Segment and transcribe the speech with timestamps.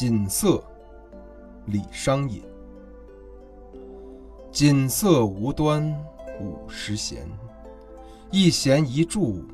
[0.00, 0.64] 锦瑟，
[1.66, 2.42] 李商隐。
[4.50, 5.94] 锦瑟无端
[6.40, 7.28] 五十弦，
[8.30, 9.44] 一弦一柱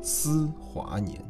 [0.00, 1.24] 思华年。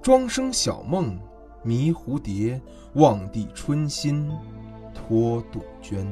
[0.00, 1.20] 庄生晓梦
[1.62, 2.58] 迷蝴蝶，
[2.94, 4.32] 望帝春心
[4.94, 6.10] 托杜鹃。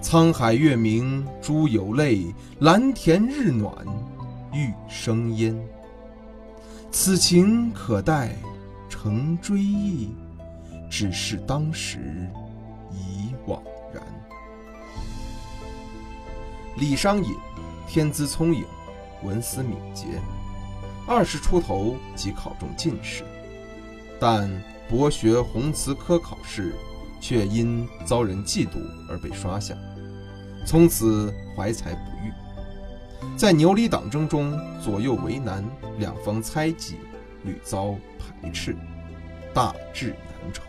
[0.00, 3.74] 沧海月明珠有泪，蓝田日暖
[4.54, 5.54] 玉生烟。
[6.90, 8.34] 此情可待？
[9.02, 10.14] 曾追忆，
[10.88, 12.30] 只是当时
[12.92, 13.60] 已惘
[13.92, 14.00] 然。
[16.76, 17.34] 李商隐，
[17.88, 18.64] 天资聪颖，
[19.24, 20.06] 文思敏捷，
[21.04, 23.24] 二十出头即考中进士，
[24.20, 24.48] 但
[24.88, 26.72] 博学宏词科考试
[27.20, 28.78] 却因遭人嫉妒
[29.10, 29.74] 而被刷下，
[30.64, 32.32] 从此怀才不遇。
[33.36, 35.64] 在牛李党争中左右为难，
[35.98, 36.98] 两方猜忌。
[37.44, 37.96] 屡遭
[38.40, 38.76] 排斥，
[39.54, 40.62] 大志难酬。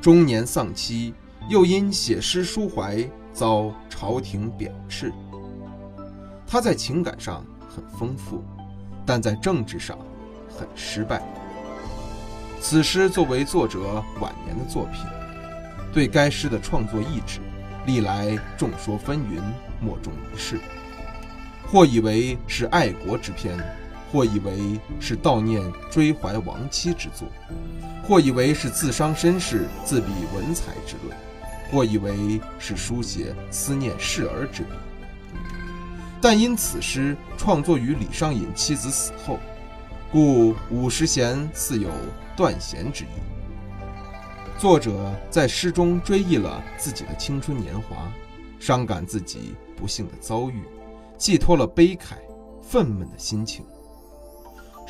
[0.00, 1.14] 中年丧妻，
[1.48, 5.12] 又因写诗抒怀，遭朝廷贬斥。
[6.46, 8.42] 他在情感上很丰富，
[9.04, 9.98] 但在政治上
[10.48, 11.22] 很失败。
[12.60, 15.02] 此诗作为作者晚年的作品，
[15.92, 17.40] 对该诗的创作意志，
[17.86, 19.40] 历来众说纷纭，
[19.80, 20.58] 莫衷一是。
[21.66, 23.58] 或以为是爱国之篇。
[24.10, 27.28] 或以为是悼念追怀亡妻之作，
[28.02, 31.16] 或以为是自伤身世、自比文采之论，
[31.70, 34.70] 或以为是书写思念世儿之笔。
[36.20, 39.38] 但因此诗创作于李商隐妻子死后，
[40.10, 41.90] 故五十弦似有
[42.36, 43.08] 断弦之意。
[44.58, 48.10] 作者在诗中追忆了自己的青春年华，
[48.58, 50.62] 伤感自己不幸的遭遇，
[51.16, 52.14] 寄托了悲慨、
[52.62, 53.64] 愤懑的心情。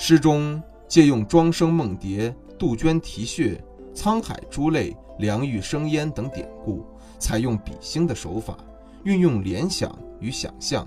[0.01, 3.61] 诗中借用庄生梦蝶、杜鹃啼血、
[3.93, 6.87] 沧海珠泪、凉玉生烟等典故，
[7.19, 8.57] 采用比兴的手法，
[9.03, 10.87] 运用联想与想象，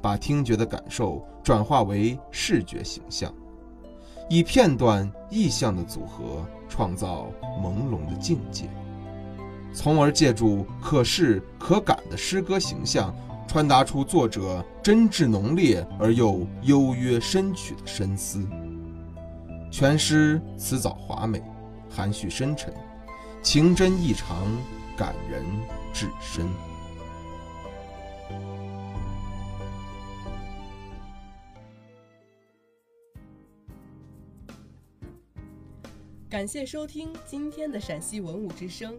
[0.00, 3.34] 把听觉的感受转化为视觉形象，
[4.30, 8.70] 以片段意象的组合，创造朦胧的境界，
[9.74, 13.12] 从而借助可视可感的诗歌形象。
[13.52, 18.42] 传达出作者真挚浓烈而又幽约深曲的深思。
[19.70, 21.42] 全诗词藻华美，
[21.90, 22.72] 含蓄深沉，
[23.42, 24.46] 情真意长，
[24.96, 25.44] 感人
[25.92, 26.46] 至深。
[36.30, 38.98] 感谢收听今天的陕西文物之声。